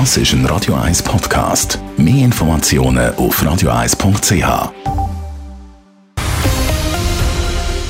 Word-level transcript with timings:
Das 0.00 0.16
ist 0.16 0.32
ein 0.32 0.44
Radio 0.46 0.74
1 0.74 1.04
Podcast. 1.04 1.78
Mehr 1.96 2.24
Informationen 2.24 3.14
auf 3.14 3.40
radio1.ch. 3.40 4.72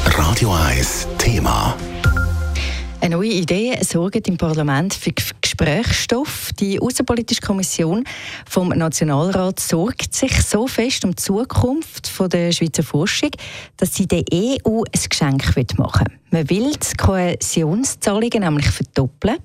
Radio 0.04 0.52
1 0.52 1.08
Thema. 1.16 1.74
Eine 3.00 3.16
neue 3.16 3.30
Idee 3.30 3.78
sorgt 3.82 4.28
im 4.28 4.36
Parlament 4.36 4.92
für 4.92 5.12
Gesprächsstoff. 5.56 6.52
Die 6.58 6.80
Außenpolitische 6.80 7.40
Kommission 7.40 8.04
vom 8.48 8.70
Nationalrat 8.70 9.60
sorgt 9.60 10.12
sich 10.12 10.42
so 10.42 10.66
fest 10.66 11.04
um 11.04 11.12
die 11.12 11.22
Zukunft 11.22 12.10
der 12.32 12.50
Schweizer 12.50 12.82
Forschung, 12.82 13.30
dass 13.76 13.94
sie 13.94 14.06
der 14.06 14.24
EU 14.32 14.82
ein 14.82 15.08
Geschenk 15.08 15.44
machen 15.78 16.06
will. 16.06 16.18
Man 16.30 16.50
will 16.50 16.72
die 16.72 16.96
Kohäsionszahlungen 16.96 18.40
nämlich 18.40 18.66
verdoppeln. 18.66 19.36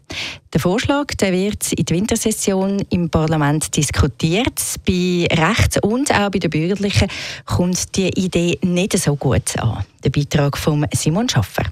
Der 0.52 0.60
Vorschlag 0.60 1.14
der 1.20 1.32
wird 1.32 1.72
in 1.74 1.86
der 1.86 1.98
Wintersession 1.98 2.82
im 2.90 3.12
Parlament 3.12 3.76
diskutiert. 3.78 4.60
Bei 4.88 5.28
Rechts- 5.32 5.78
und 5.84 6.12
auch 6.12 6.32
bei 6.32 6.40
den 6.40 6.50
Bürgerlichen 6.50 7.08
kommt 7.46 7.96
die 7.96 8.10
Idee 8.10 8.58
nicht 8.64 8.98
so 8.98 9.16
gut 9.16 9.60
an. 9.60 9.86
Der 10.04 10.10
Beitrag 10.10 10.58
von 10.58 10.88
Simon 10.92 11.30
Schaffer. 11.30 11.66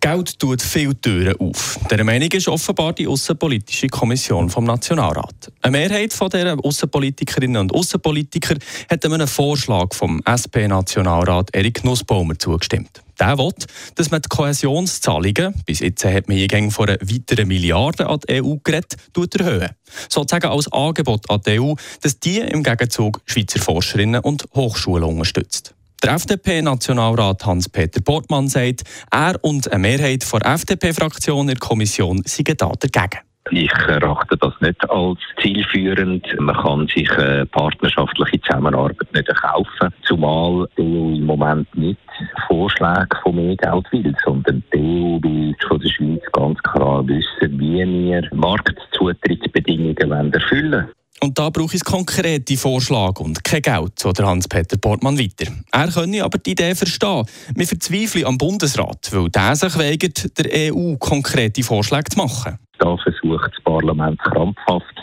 Geld 0.00 0.38
tut 0.38 0.62
viele 0.62 0.98
Türen 0.98 1.36
auf. 1.38 1.78
Der 1.90 2.02
Meinung 2.04 2.30
ist 2.32 2.48
offenbar 2.48 2.94
die 2.94 3.06
Außenpolitische 3.06 3.86
Kommission 3.88 4.48
vom 4.48 4.64
Nationalrat. 4.64 5.52
Eine 5.60 5.76
Mehrheit 5.76 6.14
von 6.14 6.30
der 6.30 6.56
Außenpolitikerinnen 6.58 7.60
und 7.60 7.74
Außenpolitiker 7.74 8.56
hat 8.90 9.04
einem 9.04 9.28
Vorschlag 9.28 9.92
vom 9.92 10.22
SP-Nationalrat 10.24 11.50
Erik 11.54 11.84
Nussbaumer 11.84 12.38
zugestimmt. 12.38 13.02
Der 13.18 13.36
will, 13.36 13.52
dass 13.96 14.10
man 14.10 14.22
die 14.22 14.28
Kohäsionszahlungen, 14.30 15.54
bis 15.66 15.80
jetzt 15.80 16.02
hat 16.06 16.28
man 16.28 16.38
hier 16.38 16.70
von 16.70 16.88
einer 16.88 16.98
weiteren 17.02 17.48
Milliarde 17.48 18.08
an 18.08 18.20
die 18.26 18.42
EU 18.42 18.56
geredet, 18.64 18.96
erhöhen. 19.38 19.68
Sozusagen 20.08 20.46
als 20.46 20.72
Angebot 20.72 21.28
an 21.28 21.42
die 21.44 21.60
EU, 21.60 21.74
dass 22.00 22.18
die 22.18 22.38
im 22.38 22.62
Gegenzug 22.62 23.20
Schweizer 23.26 23.60
Forscherinnen 23.60 24.22
und 24.22 24.46
Hochschulen 24.54 25.04
unterstützt. 25.04 25.74
Der 26.02 26.14
FDP-Nationalrat 26.14 27.44
Hans-Peter 27.44 28.00
Portmann 28.00 28.48
sagt, 28.48 28.84
er 29.10 29.34
und 29.42 29.70
eine 29.70 29.80
Mehrheit 29.80 30.24
der 30.32 30.54
FDP-Fraktion 30.54 31.42
in 31.42 31.48
der 31.48 31.58
Kommission 31.58 32.22
seien 32.24 32.56
da 32.56 32.72
dagegen. 32.72 33.20
Ich 33.50 33.72
erachte 33.86 34.38
das 34.38 34.54
nicht 34.60 34.88
als 34.88 35.18
zielführend. 35.42 36.24
Man 36.38 36.56
kann 36.56 36.86
sich 36.86 37.10
eine 37.18 37.44
partnerschaftliche 37.46 38.40
Zusammenarbeit 38.40 39.12
nicht 39.12 39.28
kaufen, 39.42 39.92
zumal 40.02 40.68
die 40.78 40.82
EU 40.82 41.16
im 41.16 41.26
Moment 41.26 41.68
nicht 41.76 42.00
Vorschläge 42.46 43.08
von 43.22 43.34
mehr 43.34 43.56
Geld 43.56 43.92
will, 43.92 44.14
sondern 44.24 44.62
die 44.72 44.78
EU 44.78 45.22
will 45.22 45.54
von 45.68 45.80
der 45.80 45.88
Schweiz 45.90 46.22
ganz 46.32 46.58
klar 46.62 47.06
wissen, 47.06 47.58
wie 47.58 47.84
wir 47.84 48.26
Marktzutrittsbedingungen 48.32 50.32
erfüllen 50.32 50.72
wollen. 50.72 50.99
Und 51.22 51.38
da 51.38 51.50
brauche 51.50 51.76
ich 51.76 51.84
konkrete 51.84 52.56
Vorschläge 52.56 53.22
und 53.22 53.44
kein 53.44 53.60
Geld, 53.60 53.98
so 53.98 54.10
der 54.10 54.26
Hans-Peter 54.26 54.78
Portmann 54.78 55.18
weiter. 55.18 55.52
Er 55.70 55.88
könne 55.88 56.24
aber 56.24 56.38
die 56.38 56.52
Idee 56.52 56.74
verstehen. 56.74 57.26
Wir 57.54 57.66
verzweifeln 57.66 58.24
am 58.24 58.38
Bundesrat, 58.38 59.10
weil 59.12 59.28
der 59.28 59.54
sich 59.54 59.78
weigert, 59.78 60.38
der 60.38 60.72
EU 60.72 60.96
konkrete 60.96 61.62
Vorschläge 61.62 62.04
zu 62.04 62.18
machen. 62.18 62.58
Da 62.78 62.96
versucht 62.96 63.52
das 63.52 63.64
Parlament 63.64 64.18
krampfhaft, 64.20 64.96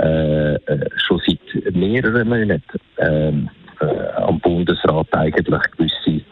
äh, 0.00 0.54
äh 0.54 0.88
schon 0.96 1.20
seit 1.26 1.74
mehreren 1.74 2.28
Monaten 2.28 2.62
ähm, 2.96 3.50
äh, 3.80 4.08
am 4.22 4.40
Bundesrat 4.40 5.06
eigentlich 5.12 5.62
gewisse 5.76 6.24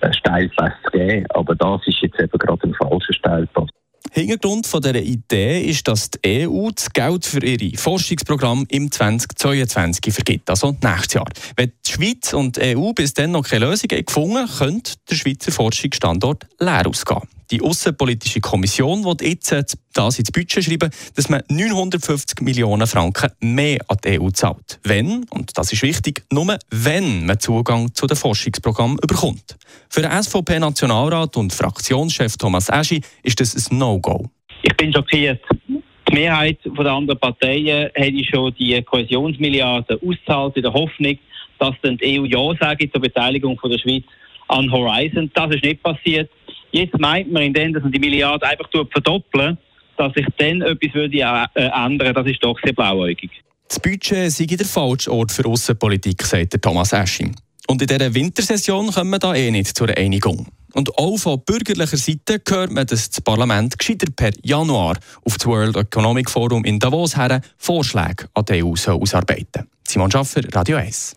äh, 0.00 0.12
Steilpässe 0.14 0.76
zu 0.84 0.90
geben. 0.92 1.26
Aber 1.34 1.54
das 1.54 1.86
ist 1.86 2.00
jetzt 2.00 2.18
eben 2.18 2.38
gerade 2.38 2.66
ein 2.66 2.74
falscher 2.74 3.12
Steilpass. 3.12 3.68
Hintergrund 4.12 4.66
von 4.66 4.82
dieser 4.82 4.96
Idee 4.96 5.62
ist, 5.62 5.86
dass 5.88 6.10
die 6.10 6.46
EU 6.46 6.70
das 6.74 6.92
Geld 6.92 7.24
für 7.24 7.44
ihre 7.44 7.76
Forschungsprogramme 7.76 8.64
im 8.68 8.90
2022 8.90 10.12
vergibt, 10.12 10.50
also 10.50 10.76
nächstes 10.82 11.14
Jahr. 11.14 11.28
Wenn 11.56 11.72
die 11.86 11.92
Schweiz 11.92 12.32
und 12.32 12.56
die 12.56 12.76
EU 12.76 12.92
bis 12.92 13.14
dann 13.14 13.32
noch 13.32 13.46
keine 13.46 13.66
Lösung 13.66 13.88
gefunden 13.88 14.38
haben, 14.38 14.58
könnte 14.58 14.92
der 15.08 15.14
Schweizer 15.14 15.52
Forschungsstandort 15.52 16.46
leer 16.58 16.86
ausgehen. 16.86 17.37
Die 17.50 17.62
Außenpolitische 17.62 18.40
Kommission 18.40 19.04
will 19.04 19.16
jetzt 19.22 19.78
das 19.94 20.18
ins 20.18 20.30
Budget 20.30 20.62
schreiben, 20.62 20.90
dass 21.16 21.30
man 21.30 21.42
950 21.48 22.42
Millionen 22.42 22.86
Franken 22.86 23.30
mehr 23.40 23.78
an 23.88 23.96
die 24.04 24.20
EU 24.20 24.28
zahlt. 24.28 24.78
Wenn, 24.84 25.24
und 25.30 25.56
das 25.56 25.72
ist 25.72 25.82
wichtig, 25.82 26.24
nur 26.30 26.58
wenn 26.70 27.24
man 27.24 27.40
Zugang 27.40 27.94
zu 27.94 28.06
den 28.06 28.18
Forschungsprogrammen 28.18 28.98
bekommt. 28.98 29.56
Für 29.88 30.02
den 30.02 30.10
SVP-Nationalrat 30.10 31.38
und 31.38 31.54
Fraktionschef 31.54 32.36
Thomas 32.36 32.68
Eschi 32.68 33.00
ist 33.22 33.40
das 33.40 33.70
ein 33.70 33.78
No-Go. 33.78 34.28
Ich 34.62 34.76
bin 34.76 34.92
schockiert. 34.92 35.40
Die 35.66 36.14
Mehrheit 36.14 36.58
der 36.64 36.86
anderen 36.86 37.18
Parteien 37.18 37.90
hat 37.96 38.26
schon 38.30 38.54
die 38.58 38.82
Kohäsionsmilliarden 38.82 39.96
ausgezahlt 40.06 40.56
in 40.56 40.62
der 40.64 40.72
Hoffnung, 40.74 41.18
dass 41.58 41.74
dann 41.80 41.96
die 41.96 42.20
EU 42.20 42.24
Ja 42.24 42.54
sagt 42.60 42.92
zur 42.92 43.00
Beteiligung 43.00 43.58
von 43.58 43.70
der 43.70 43.78
Schweiz 43.78 44.04
an 44.48 44.70
Horizon. 44.70 45.30
Das 45.34 45.54
ist 45.54 45.64
nicht 45.64 45.82
passiert. 45.82 46.30
Jetzt 46.70 46.98
meint 46.98 47.32
man, 47.32 47.42
indem 47.42 47.72
dass 47.72 47.82
man 47.82 47.92
die 47.92 47.98
Milliarde 47.98 48.46
einfach 48.46 48.68
verdoppeln, 48.70 49.58
dass 49.96 50.12
sich 50.14 50.26
dann 50.38 50.62
etwas 50.62 50.94
würde 50.94 51.18
äh, 51.18 51.86
ändern 51.86 52.14
Das 52.14 52.26
ist 52.26 52.42
doch 52.42 52.58
sehr 52.62 52.72
blauäugig. 52.72 53.30
Das 53.68 53.80
Budget 53.80 54.30
sei 54.30 54.46
der 54.46 54.66
falsche 54.66 55.12
Ort 55.12 55.32
für 55.32 55.44
Außenpolitik, 55.44 56.22
sagt 56.22 56.60
Thomas 56.62 56.92
Esching. 56.92 57.34
Und 57.66 57.82
in 57.82 57.88
dieser 57.88 58.14
Wintersession 58.14 58.90
kommen 58.90 59.10
wir 59.10 59.18
da 59.18 59.34
eh 59.34 59.50
nicht 59.50 59.76
zu 59.76 59.84
einer 59.84 59.96
Einigung. 59.98 60.46
Und 60.72 60.96
auch 60.96 61.16
von 61.16 61.40
bürgerlicher 61.44 61.96
Seite 61.96 62.40
hört 62.48 62.72
man, 62.72 62.86
dass 62.86 63.10
das 63.10 63.20
Parlament 63.20 63.78
gescheiter 63.78 64.10
per 64.14 64.30
Januar 64.42 64.98
auf 65.24 65.36
das 65.36 65.46
World 65.46 65.76
Economic 65.76 66.30
Forum 66.30 66.64
in 66.64 66.78
Davos 66.78 67.16
her 67.16 67.40
Vorschläge 67.56 68.28
an 68.34 68.44
die 68.44 68.62
EU 68.62 68.74
ausarbeiten 68.86 69.68
Simon 69.86 70.10
Schaffer, 70.10 70.42
Radio 70.52 70.76
1. 70.76 71.16